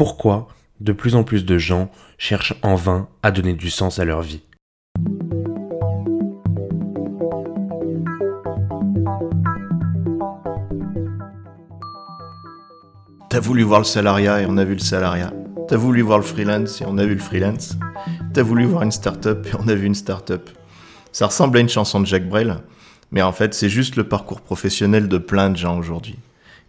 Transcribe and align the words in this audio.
pourquoi 0.00 0.48
de 0.80 0.92
plus 0.92 1.14
en 1.14 1.24
plus 1.24 1.44
de 1.44 1.58
gens 1.58 1.90
cherchent 2.16 2.54
en 2.62 2.74
vain 2.74 3.06
à 3.22 3.30
donner 3.30 3.52
du 3.52 3.68
sens 3.68 3.98
à 3.98 4.06
leur 4.06 4.22
vie. 4.22 4.40
T'as 13.28 13.40
voulu 13.40 13.62
voir 13.62 13.80
le 13.80 13.84
salariat 13.84 14.40
et 14.40 14.46
on 14.48 14.56
a 14.56 14.64
vu 14.64 14.72
le 14.72 14.78
salariat. 14.78 15.34
T'as 15.68 15.76
voulu 15.76 16.00
voir 16.00 16.16
le 16.16 16.24
freelance 16.24 16.80
et 16.80 16.86
on 16.88 16.96
a 16.96 17.04
vu 17.04 17.12
le 17.12 17.20
freelance. 17.20 17.76
T'as 18.32 18.42
voulu 18.42 18.64
voir 18.64 18.84
une 18.84 18.92
start-up 18.92 19.46
et 19.48 19.56
on 19.62 19.68
a 19.68 19.74
vu 19.74 19.84
une 19.84 19.94
start-up. 19.94 20.48
Ça 21.12 21.26
ressemble 21.26 21.58
à 21.58 21.60
une 21.60 21.68
chanson 21.68 22.00
de 22.00 22.06
Jacques 22.06 22.26
Brel, 22.26 22.56
mais 23.10 23.20
en 23.20 23.32
fait, 23.32 23.52
c'est 23.52 23.68
juste 23.68 23.96
le 23.96 24.04
parcours 24.04 24.40
professionnel 24.40 25.08
de 25.08 25.18
plein 25.18 25.50
de 25.50 25.58
gens 25.58 25.76
aujourd'hui, 25.76 26.16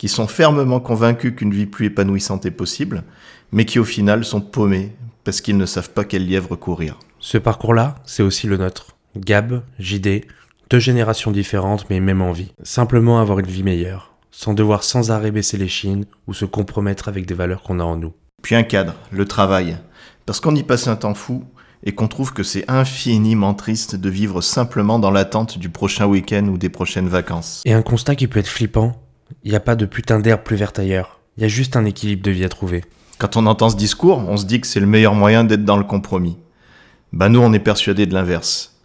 qui 0.00 0.08
sont 0.08 0.26
fermement 0.26 0.80
convaincus 0.80 1.34
qu'une 1.36 1.52
vie 1.52 1.66
plus 1.66 1.84
épanouissante 1.84 2.46
est 2.46 2.50
possible, 2.50 3.04
mais 3.52 3.66
qui 3.66 3.78
au 3.78 3.84
final 3.84 4.24
sont 4.24 4.40
paumés 4.40 4.92
parce 5.24 5.42
qu'ils 5.42 5.58
ne 5.58 5.66
savent 5.66 5.90
pas 5.90 6.04
quel 6.04 6.26
lièvre 6.26 6.56
courir. 6.56 6.98
Ce 7.18 7.36
parcours-là, 7.36 7.96
c'est 8.06 8.22
aussi 8.22 8.46
le 8.46 8.56
nôtre. 8.56 8.96
Gab, 9.14 9.62
JD, 9.78 10.24
deux 10.70 10.78
générations 10.78 11.30
différentes 11.30 11.84
mais 11.90 12.00
même 12.00 12.22
envie. 12.22 12.54
Simplement 12.62 13.20
avoir 13.20 13.40
une 13.40 13.46
vie 13.46 13.62
meilleure, 13.62 14.14
sans 14.30 14.54
devoir 14.54 14.84
sans 14.84 15.10
arrêt 15.10 15.32
baisser 15.32 15.58
les 15.58 15.68
chines 15.68 16.06
ou 16.26 16.32
se 16.32 16.46
compromettre 16.46 17.08
avec 17.08 17.26
des 17.26 17.34
valeurs 17.34 17.62
qu'on 17.62 17.78
a 17.78 17.84
en 17.84 17.96
nous. 17.96 18.14
Puis 18.40 18.54
un 18.54 18.62
cadre, 18.62 18.94
le 19.12 19.26
travail. 19.26 19.76
Parce 20.24 20.40
qu'on 20.40 20.56
y 20.56 20.62
passe 20.62 20.88
un 20.88 20.96
temps 20.96 21.12
fou 21.12 21.44
et 21.84 21.92
qu'on 21.92 22.08
trouve 22.08 22.32
que 22.32 22.42
c'est 22.42 22.64
infiniment 22.70 23.52
triste 23.52 23.96
de 23.96 24.08
vivre 24.08 24.40
simplement 24.40 24.98
dans 24.98 25.10
l'attente 25.10 25.58
du 25.58 25.68
prochain 25.68 26.06
week-end 26.06 26.46
ou 26.46 26.56
des 26.56 26.70
prochaines 26.70 27.08
vacances. 27.08 27.60
Et 27.66 27.74
un 27.74 27.82
constat 27.82 28.16
qui 28.16 28.28
peut 28.28 28.40
être 28.40 28.48
flippant, 28.48 28.96
il 29.44 29.50
n'y 29.50 29.56
a 29.56 29.60
pas 29.60 29.76
de 29.76 29.86
putain 29.86 30.20
d'herbe 30.20 30.42
plus 30.42 30.56
verte 30.56 30.78
ailleurs. 30.78 31.20
Il 31.36 31.42
y 31.42 31.46
a 31.46 31.48
juste 31.48 31.76
un 31.76 31.84
équilibre 31.84 32.22
de 32.22 32.30
vie 32.30 32.44
à 32.44 32.48
trouver. 32.48 32.84
Quand 33.18 33.36
on 33.36 33.46
entend 33.46 33.70
ce 33.70 33.76
discours, 33.76 34.18
on 34.28 34.36
se 34.36 34.46
dit 34.46 34.60
que 34.60 34.66
c'est 34.66 34.80
le 34.80 34.86
meilleur 34.86 35.14
moyen 35.14 35.44
d'être 35.44 35.64
dans 35.64 35.76
le 35.76 35.84
compromis. 35.84 36.38
Bah 37.12 37.28
nous, 37.28 37.40
on 37.40 37.52
est 37.52 37.58
persuadés 37.58 38.06
de 38.06 38.14
l'inverse. 38.14 38.76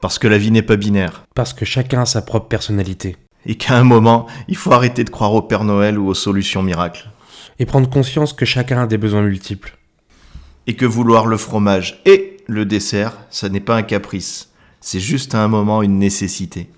Parce 0.00 0.18
que 0.18 0.28
la 0.28 0.38
vie 0.38 0.50
n'est 0.50 0.62
pas 0.62 0.76
binaire. 0.76 1.24
Parce 1.34 1.54
que 1.54 1.64
chacun 1.64 2.02
a 2.02 2.06
sa 2.06 2.22
propre 2.22 2.48
personnalité. 2.48 3.16
Et 3.46 3.56
qu'à 3.56 3.78
un 3.78 3.84
moment, 3.84 4.26
il 4.48 4.56
faut 4.56 4.72
arrêter 4.72 5.04
de 5.04 5.10
croire 5.10 5.32
au 5.32 5.42
Père 5.42 5.64
Noël 5.64 5.98
ou 5.98 6.08
aux 6.08 6.14
solutions 6.14 6.62
miracles. 6.62 7.10
Et 7.58 7.66
prendre 7.66 7.88
conscience 7.88 8.32
que 8.32 8.44
chacun 8.44 8.82
a 8.82 8.86
des 8.86 8.98
besoins 8.98 9.22
multiples. 9.22 9.76
Et 10.66 10.74
que 10.74 10.84
vouloir 10.84 11.26
le 11.26 11.36
fromage 11.36 12.02
et 12.04 12.36
le 12.46 12.66
dessert, 12.66 13.16
ça 13.30 13.48
n'est 13.48 13.60
pas 13.60 13.76
un 13.76 13.82
caprice. 13.82 14.50
C'est 14.80 15.00
juste 15.00 15.34
à 15.34 15.42
un 15.42 15.48
moment 15.48 15.82
une 15.82 15.98
nécessité. 15.98 16.68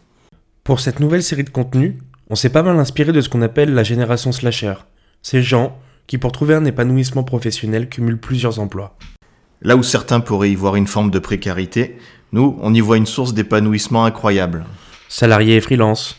Pour 0.63 0.81
cette 0.81 1.01
nouvelle 1.01 1.23
série 1.23 1.45
de 1.45 1.51
contenus, 1.51 1.95
on 2.31 2.35
s'est 2.35 2.51
pas 2.51 2.63
mal 2.63 2.79
inspiré 2.79 3.13
de 3.13 3.21
ce 3.21 3.29
qu'on 3.29 3.43
appelle 3.43 3.75
la 3.75 3.83
génération 3.85 4.33
slasher. 4.33 4.75
Ces 5.23 5.43
gens 5.43 5.79
qui, 6.07 6.19
pour 6.19 6.33
trouver 6.33 6.55
un 6.55 6.65
épanouissement 6.65 7.25
professionnel, 7.25 7.89
cumulent 7.89 8.21
plusieurs 8.21 8.61
emplois. 8.61 8.97
Là 9.63 9.77
où 9.77 9.83
certains 9.83 10.21
pourraient 10.21 10.51
y 10.51 10.55
voir 10.55 10.77
une 10.77 10.87
forme 10.87 11.11
de 11.11 11.19
précarité, 11.19 11.99
nous, 12.33 12.57
on 12.61 12.75
y 12.75 12.81
voit 12.81 12.97
une 12.97 13.07
source 13.07 13.35
d'épanouissement 13.35 14.05
incroyable. 14.05 14.65
Salariés 15.09 15.57
et 15.57 15.61
freelance, 15.61 16.17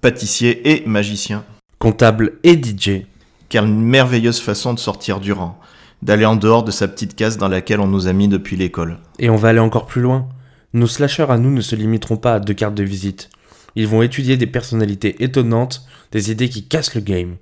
Pâtissier 0.00 0.70
et 0.70 0.86
magicien. 0.86 1.44
comptable 1.78 2.38
et 2.44 2.54
DJ. 2.54 3.02
Quelle 3.48 3.66
merveilleuse 3.66 4.40
façon 4.40 4.72
de 4.74 4.78
sortir 4.78 5.20
du 5.20 5.32
rang, 5.32 5.58
d'aller 6.02 6.24
en 6.24 6.36
dehors 6.36 6.62
de 6.62 6.70
sa 6.70 6.88
petite 6.88 7.16
case 7.16 7.36
dans 7.36 7.48
laquelle 7.48 7.80
on 7.80 7.86
nous 7.86 8.06
a 8.06 8.12
mis 8.12 8.28
depuis 8.28 8.56
l'école. 8.56 8.98
Et 9.18 9.28
on 9.30 9.36
va 9.36 9.48
aller 9.48 9.58
encore 9.58 9.86
plus 9.86 10.00
loin. 10.00 10.28
Nos 10.72 10.86
slashers 10.86 11.30
à 11.30 11.38
nous 11.38 11.50
ne 11.50 11.60
se 11.60 11.74
limiteront 11.76 12.16
pas 12.16 12.34
à 12.34 12.40
deux 12.40 12.54
cartes 12.54 12.74
de 12.74 12.84
visite. 12.84 13.30
Ils 13.76 13.88
vont 13.88 14.02
étudier 14.02 14.36
des 14.36 14.46
personnalités 14.46 15.22
étonnantes, 15.22 15.86
des 16.12 16.30
idées 16.30 16.48
qui 16.48 16.66
cassent 16.66 16.94
le 16.94 17.00
game. 17.00 17.36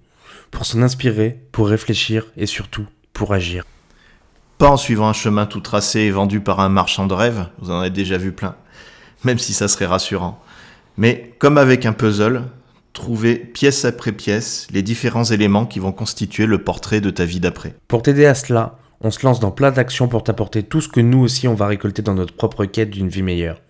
Pour 0.50 0.66
s'en 0.66 0.82
inspirer, 0.82 1.40
pour 1.52 1.68
réfléchir 1.68 2.26
et 2.36 2.46
surtout 2.46 2.86
pour 3.12 3.32
agir. 3.32 3.64
Pas 4.58 4.70
en 4.70 4.76
suivant 4.76 5.08
un 5.08 5.12
chemin 5.12 5.46
tout 5.46 5.60
tracé 5.60 6.00
et 6.00 6.10
vendu 6.10 6.40
par 6.40 6.60
un 6.60 6.68
marchand 6.68 7.06
de 7.06 7.14
rêves, 7.14 7.46
vous 7.58 7.70
en 7.70 7.80
avez 7.80 7.90
déjà 7.90 8.16
vu 8.16 8.32
plein, 8.32 8.56
même 9.24 9.38
si 9.38 9.52
ça 9.52 9.68
serait 9.68 9.86
rassurant. 9.86 10.42
Mais 10.96 11.34
comme 11.38 11.58
avec 11.58 11.84
un 11.84 11.92
puzzle, 11.92 12.44
trouver 12.94 13.36
pièce 13.36 13.84
après 13.84 14.12
pièce 14.12 14.66
les 14.70 14.82
différents 14.82 15.24
éléments 15.24 15.66
qui 15.66 15.78
vont 15.78 15.92
constituer 15.92 16.46
le 16.46 16.58
portrait 16.58 17.02
de 17.02 17.10
ta 17.10 17.26
vie 17.26 17.40
d'après. 17.40 17.74
Pour 17.88 18.02
t'aider 18.02 18.24
à 18.24 18.34
cela, 18.34 18.78
on 19.02 19.10
se 19.10 19.24
lance 19.26 19.40
dans 19.40 19.50
plein 19.50 19.70
d'actions 19.70 20.08
pour 20.08 20.24
t'apporter 20.24 20.62
tout 20.62 20.80
ce 20.80 20.88
que 20.88 21.00
nous 21.00 21.20
aussi 21.20 21.46
on 21.48 21.54
va 21.54 21.66
récolter 21.66 22.00
dans 22.00 22.14
notre 22.14 22.34
propre 22.34 22.64
quête 22.64 22.90
d'une 22.90 23.08
vie 23.08 23.22
meilleure. 23.22 23.60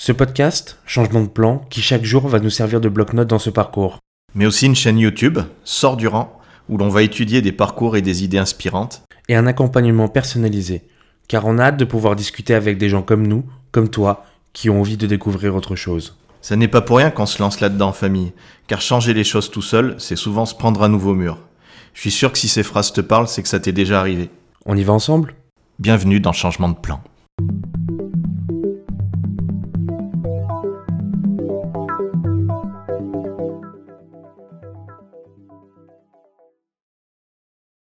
Ce 0.00 0.12
podcast, 0.12 0.78
changement 0.86 1.22
de 1.22 1.26
plan, 1.26 1.66
qui 1.70 1.82
chaque 1.82 2.04
jour 2.04 2.28
va 2.28 2.38
nous 2.38 2.50
servir 2.50 2.80
de 2.80 2.88
bloc-notes 2.88 3.26
dans 3.26 3.40
ce 3.40 3.50
parcours. 3.50 3.98
Mais 4.36 4.46
aussi 4.46 4.66
une 4.66 4.76
chaîne 4.76 4.96
YouTube, 4.96 5.40
Sors 5.64 5.96
du 5.96 6.06
rang, 6.06 6.40
où 6.68 6.78
l'on 6.78 6.88
va 6.88 7.02
étudier 7.02 7.42
des 7.42 7.50
parcours 7.50 7.96
et 7.96 8.00
des 8.00 8.22
idées 8.22 8.38
inspirantes. 8.38 9.02
Et 9.28 9.34
un 9.34 9.48
accompagnement 9.48 10.06
personnalisé. 10.06 10.84
Car 11.26 11.46
on 11.46 11.58
a 11.58 11.64
hâte 11.64 11.78
de 11.78 11.84
pouvoir 11.84 12.14
discuter 12.14 12.54
avec 12.54 12.78
des 12.78 12.88
gens 12.88 13.02
comme 13.02 13.26
nous, 13.26 13.44
comme 13.72 13.88
toi, 13.88 14.24
qui 14.52 14.70
ont 14.70 14.78
envie 14.78 14.96
de 14.96 15.08
découvrir 15.08 15.56
autre 15.56 15.74
chose. 15.74 16.16
Ça 16.42 16.54
n'est 16.54 16.68
pas 16.68 16.80
pour 16.80 16.98
rien 16.98 17.10
qu'on 17.10 17.26
se 17.26 17.42
lance 17.42 17.58
là-dedans 17.58 17.88
en 17.88 17.92
famille, 17.92 18.32
car 18.68 18.80
changer 18.80 19.14
les 19.14 19.24
choses 19.24 19.50
tout 19.50 19.62
seul, 19.62 19.96
c'est 19.98 20.14
souvent 20.14 20.46
se 20.46 20.54
prendre 20.54 20.84
un 20.84 20.88
nouveau 20.88 21.14
mur. 21.14 21.38
Je 21.94 22.02
suis 22.02 22.12
sûr 22.12 22.30
que 22.30 22.38
si 22.38 22.46
ces 22.46 22.62
phrases 22.62 22.92
te 22.92 23.00
parlent, 23.00 23.26
c'est 23.26 23.42
que 23.42 23.48
ça 23.48 23.58
t'est 23.58 23.72
déjà 23.72 23.98
arrivé. 23.98 24.30
On 24.64 24.76
y 24.76 24.84
va 24.84 24.92
ensemble? 24.92 25.34
Bienvenue 25.80 26.20
dans 26.20 26.32
Changement 26.32 26.68
de 26.68 26.76
plan. 26.76 27.00